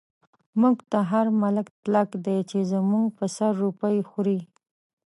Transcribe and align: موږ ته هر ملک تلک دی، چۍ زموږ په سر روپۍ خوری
موږ 0.61 0.75
ته 0.91 0.99
هر 1.11 1.25
ملک 1.41 1.67
تلک 1.83 2.09
دی، 2.25 2.37
چۍ 2.49 2.61
زموږ 2.73 3.05
په 3.17 3.25
سر 3.35 3.51
روپۍ 3.63 3.97
خوری 4.09 4.39